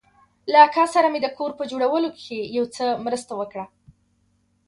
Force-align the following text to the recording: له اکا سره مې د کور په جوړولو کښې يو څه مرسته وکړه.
له 0.51 0.57
اکا 0.67 0.85
سره 0.95 1.07
مې 1.13 1.19
د 1.21 1.27
کور 1.37 1.51
په 1.59 1.63
جوړولو 1.71 2.09
کښې 2.15 2.39
يو 2.57 2.65
څه 2.75 2.85
مرسته 3.05 3.31
وکړه. 3.39 3.65